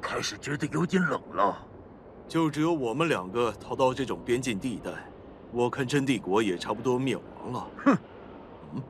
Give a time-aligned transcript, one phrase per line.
[0.00, 1.56] 开始觉得有点冷了。
[2.26, 4.90] 就只有我们两个逃到这种边境地带，
[5.52, 7.68] 我看真帝国也差不多灭亡了。
[7.84, 7.98] 哼，
[8.74, 8.82] 嗯，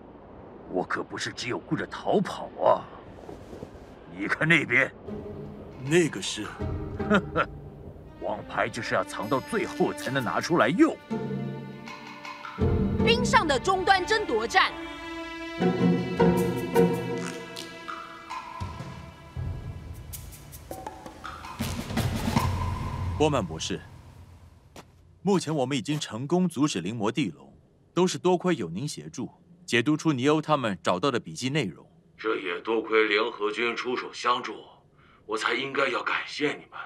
[0.70, 2.84] 我可不是只有顾着逃跑啊。
[4.16, 4.88] 你看那边，
[5.84, 6.44] 那个是，
[7.08, 7.48] 呵呵，
[8.20, 10.96] 王牌就是要藏到最后才能拿出来用。
[13.04, 14.72] 冰上的终端争夺战。
[23.16, 23.80] 波曼博士，
[25.22, 27.56] 目前我们已经成功阻止灵魔地龙，
[27.94, 29.30] 都是多亏有您协助，
[29.64, 31.88] 解读出尼欧他们找到的笔记内容。
[32.18, 34.56] 这也多亏联合军出手相助，
[35.26, 36.80] 我才应该要感谢你们。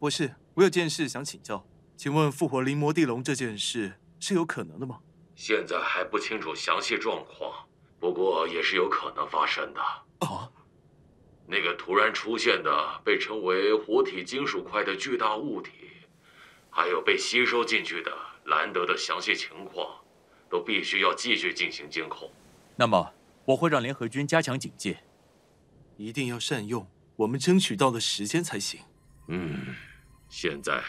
[0.00, 1.64] 博士，我有件事想请教，
[1.96, 4.98] 请问复活灵魔地龙这件事是有可能的吗？
[5.36, 7.68] 现在还不清楚详细状况，
[8.00, 9.80] 不过也是有可能发生的。
[10.26, 10.50] 啊，
[11.46, 15.70] 那个突然出现的被称为活体金属块的巨大物体，
[16.70, 18.12] 还有被吸收进去的
[18.44, 20.00] 兰德的详细情况，
[20.50, 22.30] 都必须要继续进行监控。
[22.76, 23.12] 那么。
[23.46, 25.04] 我会让联合军加强警戒，
[25.96, 26.84] 一定要善用
[27.14, 28.80] 我们争取到的时间才行。
[29.28, 29.72] 嗯，
[30.28, 30.82] 现在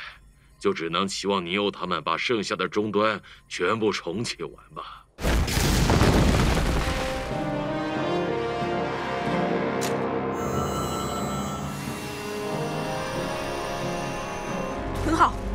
[0.59, 5.05] 就只能期望尼欧他们把剩下的终端全部重启完吧。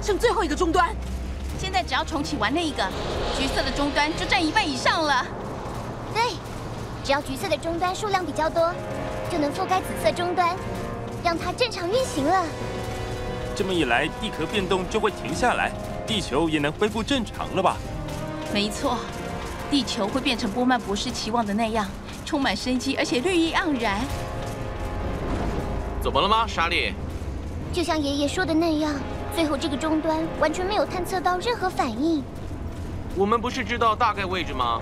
[0.03, 0.95] 剩最后一个终端。
[1.59, 2.83] 现在只要重启完那一个，
[3.39, 5.25] 橘色的终端就占一半以上了。
[6.13, 6.23] 对。
[7.05, 8.73] 只要橘色的终端数量比较多，
[9.29, 10.57] 就能覆盖紫色终端，
[11.25, 12.45] 让它正常运行了。
[13.57, 15.73] 这么一来，地壳变动就会停下来，
[16.07, 17.77] 地球也能恢复正常了吧？
[18.55, 18.99] 没错，
[19.69, 21.89] 地球会变成波曼博士期望的那样，
[22.25, 24.01] 充满生机，而且绿意盎然。
[26.01, 26.95] 怎么了吗，莎莉？
[27.73, 28.95] 就像爷爷说的那样，
[29.35, 32.23] 最后这个终端完全没有探测到任何反应。
[33.17, 34.81] 我们不是知道大概位置吗？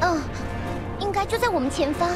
[0.00, 0.20] 嗯。
[1.00, 2.10] 应该就在我们前方。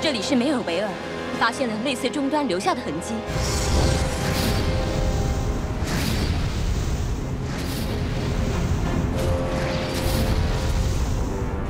[0.00, 0.88] 这里是梅尔维尔，
[1.36, 3.14] 发现了类似终端留下的痕迹。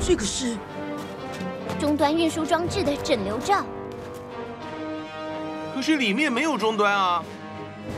[0.06, 0.54] 这个是
[1.80, 3.64] 终端运输装置的整流罩。
[5.74, 7.24] 可是里面没有终端啊！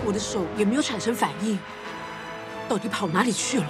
[0.07, 1.59] 我的手也没有产生反应，
[2.69, 3.67] 到底跑哪里去了？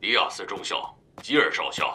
[0.00, 0.92] 迪亚斯中校，
[1.22, 1.92] 吉尔少校，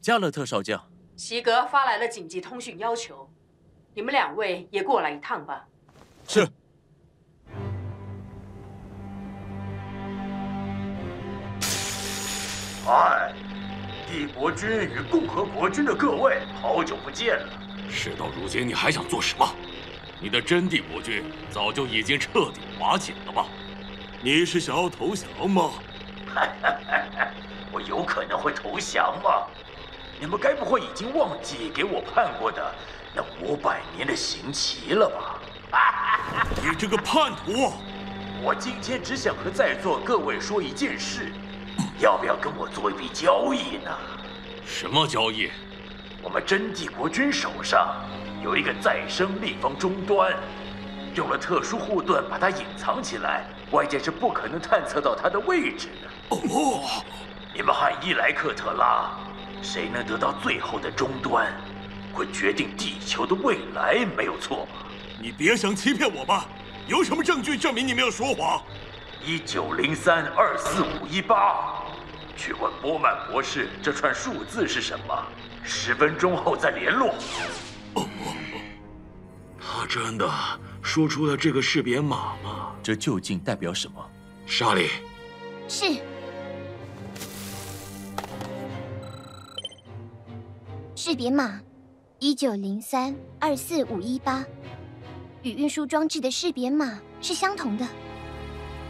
[0.00, 0.80] 加勒特少将，
[1.16, 3.28] 席格发来了紧急通讯要求，
[3.94, 5.66] 你们两位也过来一趟吧。
[6.28, 6.48] 是。
[12.86, 13.34] 嗨，
[14.10, 17.46] 帝国军与共和国军的各位，好久不见了。
[17.90, 19.46] 事到如今，你还想做什么？
[20.18, 23.44] 你的真帝国军早就已经彻底瓦解了吧？
[24.22, 25.72] 你是想要投降吗？
[27.70, 29.46] 我有可能会投降吗？
[30.18, 32.74] 你们该不会已经忘记给我判过的
[33.14, 35.38] 那五百年的刑期了吧？
[36.62, 37.74] 你这个叛徒！
[38.42, 41.30] 我今天只想和在座各位说一件事，
[42.00, 43.90] 要不要跟我做一笔交易呢？
[44.64, 45.50] 什么交易？
[46.22, 47.96] 我们真帝国军手上
[48.42, 50.32] 有一个再生立方终端，
[51.14, 56.36] 用了特殊护盾把它隐藏起来，外界是不可能探测到它的位置的。
[56.36, 57.02] 哦。
[57.54, 59.10] 你们和伊莱克特拉，
[59.60, 61.52] 谁能得到最后的终端，
[62.12, 64.86] 会决定地球的未来，没有错吧？
[65.20, 66.46] 你别想欺骗我吧！
[66.86, 68.62] 有什么证据证明你没有说谎？
[69.24, 71.77] 一九零三二四五一八，
[72.38, 75.26] 去问波曼博士，这串数字是什么？
[75.64, 77.12] 十分钟后再联络。
[77.94, 78.06] 哦，
[79.60, 80.30] 他真的
[80.80, 82.72] 说出了这个识别码吗？
[82.80, 84.10] 这究竟代表什么？
[84.46, 84.88] 莎莉，
[85.66, 86.00] 是。
[90.94, 91.60] 识别码
[92.18, 94.44] 一九零三二四五一八，
[95.42, 97.86] 与运输装置的识别码是相同的。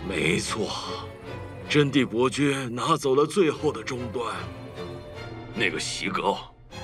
[0.08, 0.70] 没错，
[1.68, 4.34] 真帝国军拿走了最后的终端，
[5.54, 6.34] 那个席格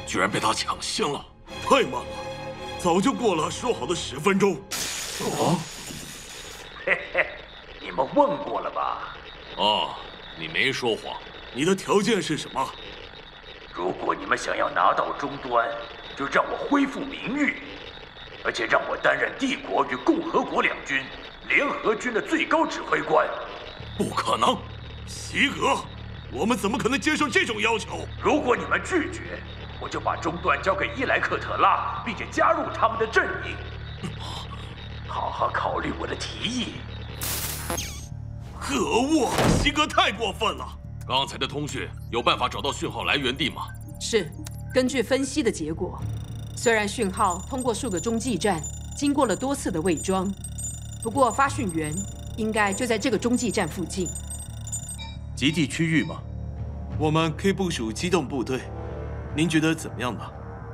[0.06, 1.24] 居然被他抢先了，
[1.62, 2.06] 太慢了，
[2.78, 4.56] 早就过了说好的十分钟。
[5.38, 5.58] 哦，
[6.84, 7.26] 嘿嘿，
[7.80, 9.16] 你们问过了吧？
[9.56, 9.94] 哦，
[10.38, 11.18] 你没说谎。
[11.54, 12.70] 你的条件是什么？
[13.72, 15.66] 如果你们想要拿到终端，
[16.14, 17.62] 就让我恢复名誉，
[18.44, 21.02] 而且让我担任帝国与共和国两军
[21.48, 23.26] 联合军的最高指挥官。
[23.96, 24.58] 不可能！
[25.06, 25.76] 西格，
[26.32, 28.06] 我们怎么可能接受这种要求？
[28.22, 29.42] 如果你们拒绝，
[29.80, 34.08] 我就把终端交给伊莱克特拉，并且加入他们的阵营。
[35.06, 36.74] 好好考虑我的提议。
[38.58, 39.30] 可恶，
[39.62, 40.66] 西格太过分了！
[41.06, 43.66] 刚才的通讯有办法找到讯号来源地吗？
[44.00, 44.32] 是，
[44.72, 46.00] 根据分析的结果，
[46.56, 48.60] 虽然讯号通过数个中继站，
[48.96, 50.32] 经过了多次的伪装，
[51.02, 51.94] 不过发讯源
[52.38, 54.08] 应该就在这个中继站附近。
[55.34, 56.22] 基地区域吗？
[56.98, 58.60] 我们可以部署机动部队，
[59.36, 60.20] 您觉得怎么样呢？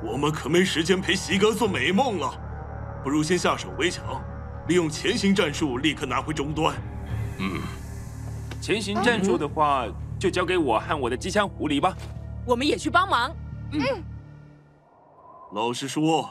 [0.03, 2.31] 我们可没时间陪习哥做美梦了，
[3.03, 4.23] 不如先下手为强，
[4.67, 6.75] 利用前行战术立刻拿回终端。
[7.39, 7.61] 嗯，
[8.61, 9.87] 前行战术的话，
[10.19, 11.95] 就交给我和我的机枪狐狸吧。
[12.45, 13.35] 我们也去帮忙。
[13.71, 13.81] 嗯。
[15.53, 16.29] 老实说，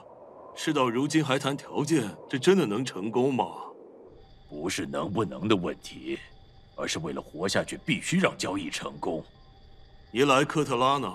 [0.55, 3.45] 事到如今还谈条件，这真的能成功吗？
[4.49, 6.19] 不是能不能的问题，
[6.81, 9.23] 而是为了活下去，必须让交易成功。
[10.13, 11.13] 伊莱克特拉呢？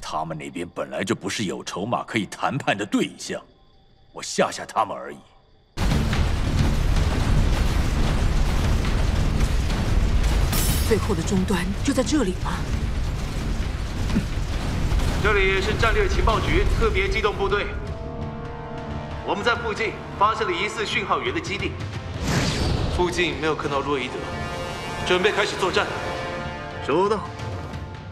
[0.00, 3.40] 他们那边本来就不是有筹码可以谈判的对象，
[4.12, 5.16] 我吓吓他们而已。
[10.86, 12.52] 最后的终端就在这里吗？
[15.24, 17.66] 这里是战略情报局特别机动部队，
[19.26, 21.72] 我们在附近发现了疑似讯号源的基地，
[22.94, 24.14] 附近没有看到洛伊德，
[25.06, 25.86] 准备开始作战。
[26.86, 27.28] 收到。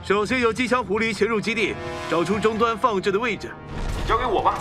[0.05, 1.75] 首先由机枪狐狸潜入基地，
[2.11, 3.50] 找出终端放置的位置，
[4.06, 4.59] 交给我吧。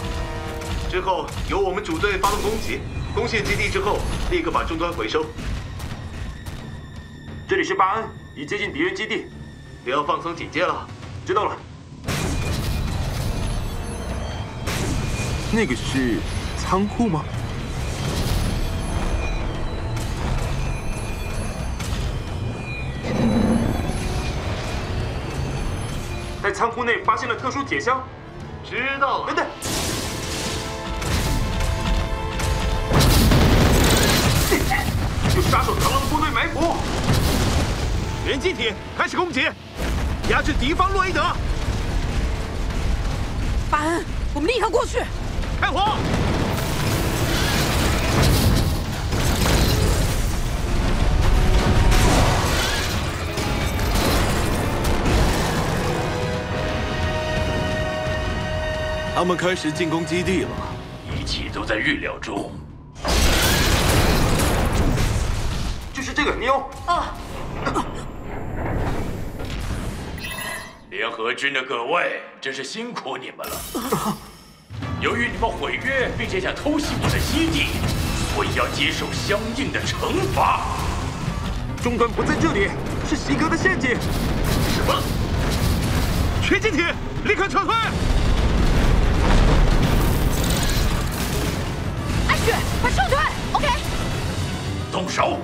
[0.90, 2.80] 之后由我们主队发动攻击，
[3.14, 4.00] 攻陷基地之后，
[4.30, 5.26] 立刻把终端回收。
[7.50, 8.06] 这里是巴恩，
[8.36, 9.26] 已接近敌人基地，
[9.84, 10.88] 不要放松警戒了。
[11.26, 11.58] 知道了。
[15.52, 16.20] 那个是
[16.58, 17.26] 仓库吗？
[26.52, 28.06] 在仓库内发现了特殊铁箱。
[28.70, 29.28] 知道了。
[29.28, 29.46] 等等。
[35.34, 36.76] 有杀手螳螂部队埋伏。
[38.28, 39.48] 原机体开始攻击，
[40.30, 41.24] 压制敌方洛伊德。
[43.70, 44.04] 巴恩，
[44.34, 45.00] 我们立刻过去。
[45.62, 45.96] 开火！
[59.22, 60.50] 他们开始进攻基地了，
[61.16, 62.52] 一切都在预料中。
[65.94, 67.14] 就是这个妞啊！
[70.90, 74.18] 联合军的各位，真是辛苦你们了。
[75.00, 77.68] 由于你们毁约，并且想偷袭我的基地，
[78.34, 80.62] 所以要接受相应的惩罚。
[81.84, 82.72] 终端不在这里，
[83.08, 83.92] 是西格的陷阱。
[83.92, 85.00] 什么？
[86.42, 86.82] 全机体，
[87.24, 87.76] 立刻撤退！
[92.82, 93.18] 快撤退
[93.54, 93.68] ！OK。
[94.92, 95.40] 动手。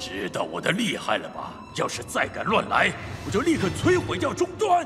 [0.00, 1.52] 知道我的厉害了吧？
[1.76, 2.90] 要是再敢乱来，
[3.24, 4.84] 我就立刻摧毁掉终端！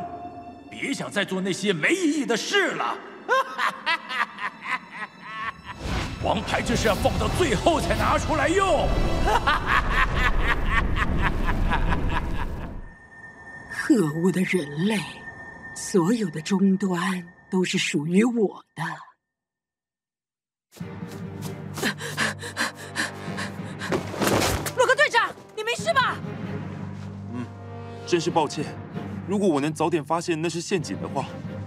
[0.71, 2.94] 别想再做那些没意义的事了。
[6.23, 8.87] 王牌就是要放到最后才拿出来用。
[13.71, 14.99] 可恶的人类！
[15.75, 18.83] 所有的终端都是属于我的。
[25.85, 26.17] 是吧？
[27.35, 27.45] 嗯，
[28.07, 28.64] 真是抱歉。
[29.29, 31.26] 如果我能早点发现那是陷阱的话，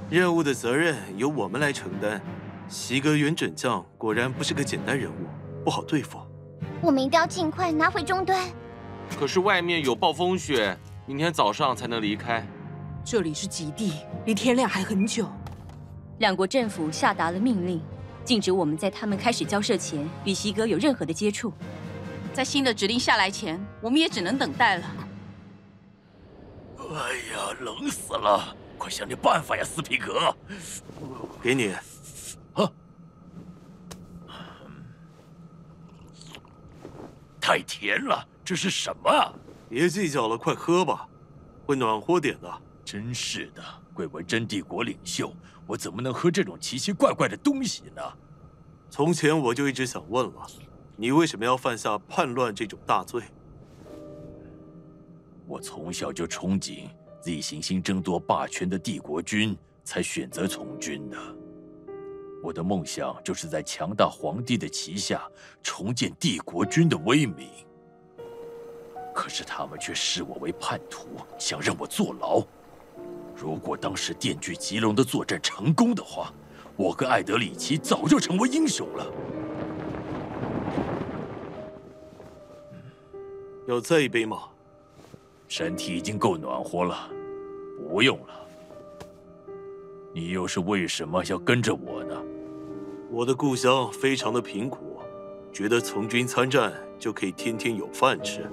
[0.09, 2.19] 任务的责任由我们来承担。
[2.67, 5.27] 席格元准将果然不是个简单人物，
[5.63, 6.17] 不好对付。
[6.81, 8.43] 我们一定要尽快拿回终端。
[9.19, 12.43] 可是外面有暴风雪，明天早上才能离开。
[13.05, 13.93] 这里是极地，
[14.25, 15.27] 离天亮还很久。
[16.17, 17.79] 两国政府下达了命令，
[18.25, 21.53] 禁止我们在他们开始交涉前与席格有任何的接触。
[22.37, 24.85] 在新的指令下来前，我们也只能等待了。
[26.77, 28.55] 哎呀，冷死了！
[28.77, 30.31] 快想点办法呀，斯皮格。
[31.41, 31.73] 给你。
[32.53, 32.71] 啊！
[37.41, 39.33] 太甜了，这是什么？
[39.67, 41.07] 别计较了，快喝吧，
[41.65, 42.61] 会暖和点的。
[42.85, 43.63] 真是的，
[43.95, 45.33] 贵为真帝国领袖，
[45.65, 48.01] 我怎么能喝这种奇奇怪怪的东西呢？
[48.91, 50.47] 从前我就一直想问了，
[50.99, 53.21] 你为什么要犯下叛乱这种大罪？
[55.45, 56.89] 我从小就憧憬
[57.21, 61.17] Z 行星争夺霸权的帝国军，才选择从军的。
[62.41, 65.21] 我的梦想就是在强大皇帝的旗下
[65.61, 67.47] 重建帝国军的威名。
[69.13, 72.43] 可是他们却视我为叛徒，想让我坐牢。
[73.35, 76.33] 如果当时电锯棘龙的作战成功的话，
[76.75, 79.05] 我跟艾德里奇早就成为英雄了。
[83.67, 84.43] 要再一杯吗？
[85.49, 87.09] 身体已经够暖和了，
[87.77, 88.33] 不用了。
[90.13, 92.15] 你又是为什么要跟着我呢？
[93.11, 95.01] 我的故乡非常的贫苦，
[95.51, 98.49] 觉得从军参战就可以天天有饭吃。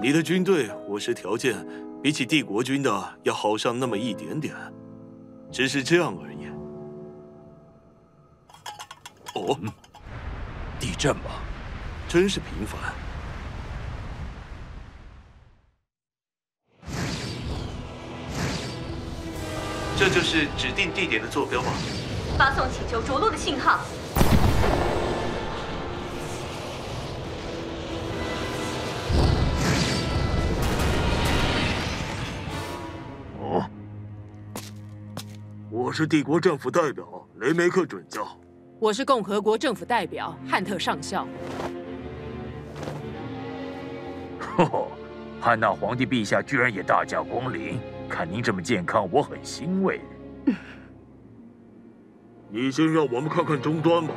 [0.00, 1.66] 你的军队伙食条件，
[2.00, 4.54] 比起帝国军的要好上那么一点点，
[5.50, 6.46] 只是这样而已。
[9.34, 9.58] 哦，
[10.78, 11.42] 地震吧，
[12.08, 12.94] 真是频繁。
[20.04, 21.68] 这就是指定地点的坐标吗？
[22.36, 23.78] 发送请求着陆的信号。
[33.38, 33.64] 哦
[35.70, 37.06] 我是帝国政府代表
[37.38, 38.26] 雷梅克准将，
[38.80, 41.24] 我是共和国政府代表汉特上校。
[44.56, 44.82] 哈哈，
[45.40, 47.78] 汉娜皇帝陛下居然也大驾光临，
[48.08, 50.00] 看您这么健康，我很欣慰。
[52.48, 54.14] 你先让我们看看终端吧。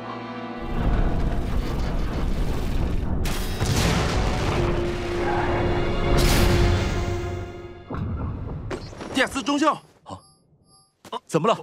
[9.14, 9.72] 蒂亚斯中校。
[9.72, 9.82] 啊
[11.26, 11.56] 怎么了？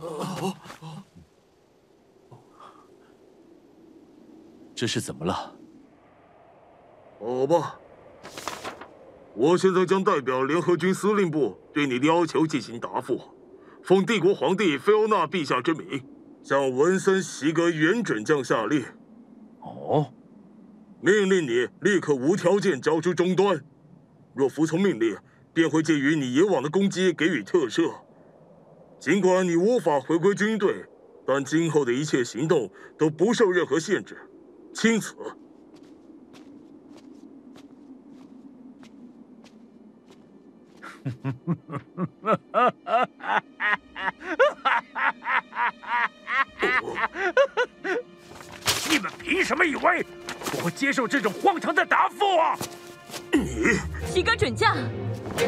[4.73, 5.53] 这是怎么了？
[7.19, 7.79] 好吧，
[9.35, 13.19] 我现在将代表联合军司令部对你的要求进行答复。
[13.83, 16.03] 奉帝国皇帝菲欧娜陛下之名，
[16.43, 18.85] 向文森席格元准将下令：
[19.59, 20.13] 哦，
[21.01, 23.63] 命令你立刻无条件交出终端。
[24.35, 25.17] 若服从命令，
[25.53, 27.91] 便会介于你以往的攻击给予特赦。
[28.99, 30.85] 尽管你无法回归军队，
[31.25, 34.17] 但今后的一切行动都不受任何限制。
[34.73, 35.15] 钦此。
[48.89, 50.05] 你们凭什么以为
[50.55, 52.55] 我会接受这种荒唐的答复啊？
[53.31, 54.75] 你， 席格准将。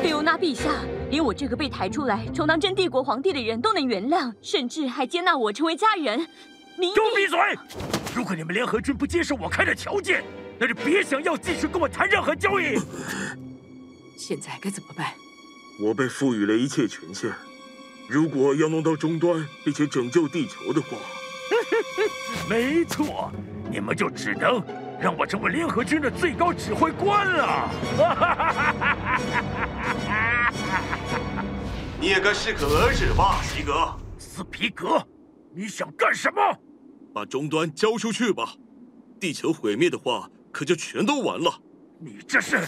[0.02, 0.70] 菲欧娜陛下，
[1.12, 6.28] 连我这个被抬出来充当真帝国皇帝的人都能原谅，甚至还接纳我成为家人。
[6.78, 7.40] 你都闭嘴！
[8.16, 10.24] 如果你们联合军不接受我开的条件，
[10.60, 12.78] 那就别想要继续跟我谈任何交易。
[14.18, 15.14] 现在该怎么办？
[15.80, 17.34] 我被赋予了一切权限，
[18.08, 20.98] 如果要弄到终端并且拯救地球的话，
[22.50, 23.32] 没错，
[23.70, 24.64] 你们就只能。
[24.98, 27.70] 让我成为联合军的最高指挥官了！
[32.00, 33.94] 你也该适可而止吧，皮格。
[34.18, 35.06] 斯皮格，
[35.54, 36.42] 你想干什么？
[37.14, 38.54] 把终端交出去吧！
[39.20, 41.52] 地球毁灭的话，可就全都完了。
[42.00, 42.66] 你这是，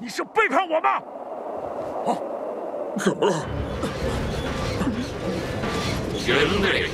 [0.00, 1.00] 你是背叛我吗？
[2.06, 2.22] 哦，
[2.98, 3.46] 怎么了？
[6.26, 6.88] 人类，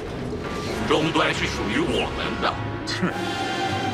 [0.88, 2.52] 终端是属于我们的。
[3.00, 3.12] 哼。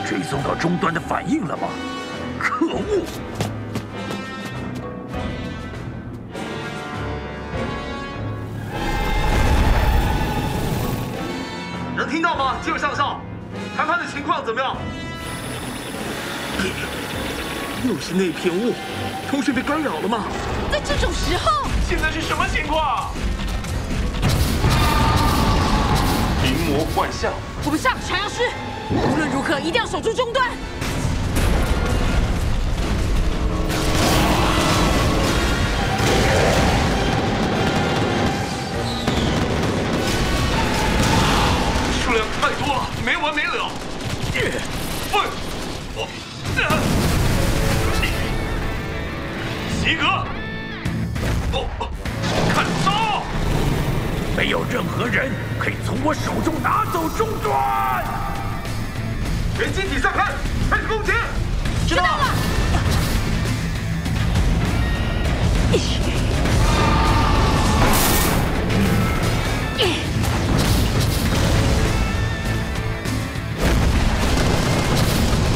[0.08, 1.68] 追踪到终端的反应了吗？
[2.38, 3.02] 可恶！
[11.96, 13.20] 能听到吗，吉尔上校？
[13.76, 14.76] 谈判的情况怎么样？
[17.84, 18.72] 又是那片雾，
[19.28, 20.24] 通讯被干扰了吗？
[20.70, 23.12] 在这种时候，现在是什么情况？
[26.42, 27.32] 灵魔幻象，
[27.64, 28.50] 我们上，传药师。
[28.90, 30.50] 无论如何，一定要守住终端。
[42.02, 43.70] 数量太多了，没完没了。
[44.34, 45.20] 喂，
[45.94, 46.08] 我，
[49.80, 50.04] 席格，
[52.54, 53.22] 看招！
[54.36, 58.04] 没有任何人可以从我手中拿走终端。
[59.58, 60.34] 连接体散看，
[60.70, 61.12] 开始攻击。
[61.86, 62.34] 知道了。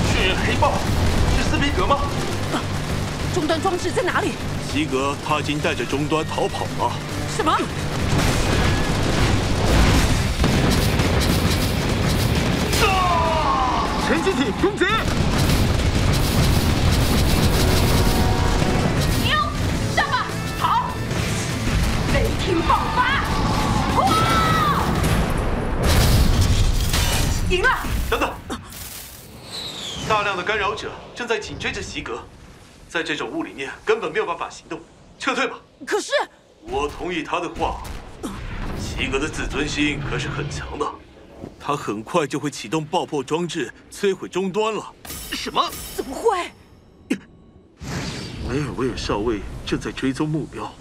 [0.07, 0.73] 是黑豹，
[1.37, 1.99] 是斯皮格吗？
[3.35, 4.33] 终端装置在哪里？
[4.73, 6.93] 西格他已经带着终端逃跑了。
[7.37, 7.59] 什么？
[14.07, 14.85] 全机体攻击！
[19.25, 19.37] 牛，
[19.97, 20.27] 上吧！
[20.59, 20.91] 好，
[22.13, 23.25] 雷霆爆发！
[24.01, 24.07] 哇！
[27.51, 27.69] 赢了！
[28.09, 28.33] 等等，
[30.09, 32.21] 大量的干扰者正在紧追着席格，
[32.91, 34.81] 在这种雾里面根本没有办法行动，
[35.17, 35.61] 撤退吧。
[35.87, 36.11] 可是，
[36.63, 37.85] 我同意他的话，
[38.81, 40.85] 齐格的自尊心可是很强的。
[41.61, 44.93] 他很快就会启动爆破装置，摧毁终端了。
[45.33, 45.71] 什么？
[45.95, 46.51] 怎么会？
[48.49, 50.75] 梅尔维尔少尉正在追踪目标。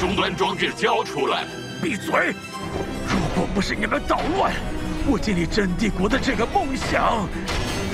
[0.00, 1.44] 终端装置交出来！
[1.82, 2.34] 闭嘴！
[3.06, 4.50] 如果不是你们捣乱，
[5.06, 7.28] 我建立真帝国的这个梦想，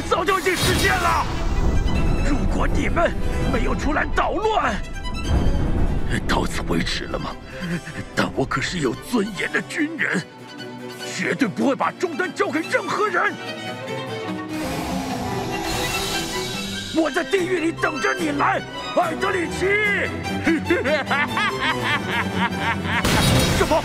[0.08, 1.26] 早就已经实现了。
[2.24, 3.10] 如果你们
[3.52, 4.76] 没有出来捣乱，
[6.28, 7.30] 到此为止了吗？
[8.14, 10.22] 但我可是有尊严的军人，
[11.12, 13.34] 绝对不会把终端交给任何人。
[16.98, 18.58] 我在地狱里等着你来，
[18.96, 19.66] 艾德里奇。
[23.58, 23.82] 什么？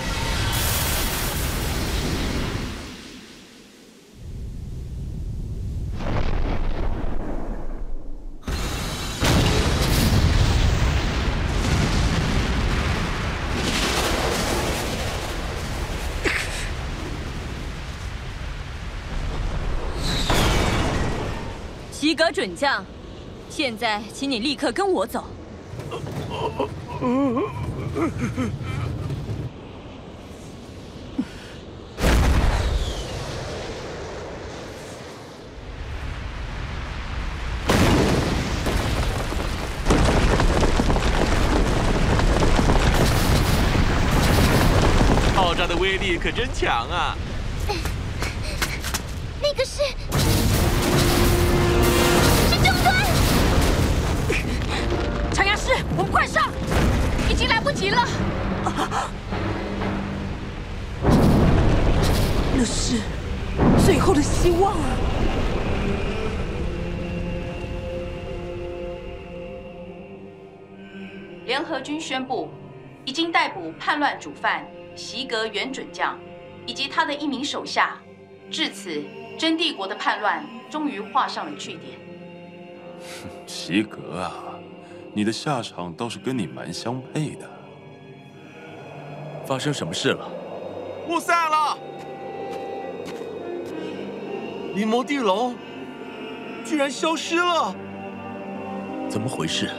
[21.92, 22.86] 西格准将，
[23.52, 25.26] 现在请你立刻跟我走。
[45.36, 47.18] 爆炸的威力可真强啊！
[73.82, 74.64] 叛乱主犯
[74.96, 76.16] 席格元准将
[76.68, 78.00] 以及他的一名手下。
[78.52, 79.04] 至此，
[79.40, 81.98] 真帝国的叛乱终于画上了句点。
[83.48, 84.32] 席格啊，
[85.14, 87.50] 你的下场倒是跟你蛮相配的。
[89.48, 90.30] 发生什么事了？
[91.08, 91.76] 雾散了，
[94.76, 95.56] 临魔地龙
[96.64, 97.76] 居然消失了，
[99.10, 99.72] 怎么回事？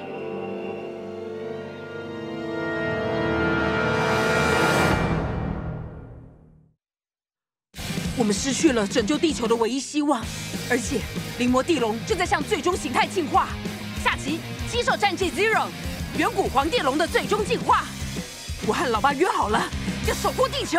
[8.32, 10.24] 失去了拯救地球的唯一希望，
[10.70, 11.00] 而且
[11.38, 13.48] 灵魔地龙正在向最终形态进化。
[14.02, 14.38] 下集
[14.72, 15.64] 《机兽战记 Zero》，
[16.16, 17.84] 远古黄帝龙的最终进化。
[18.66, 19.68] 我和老爸约好了，
[20.06, 20.78] 要守护地球。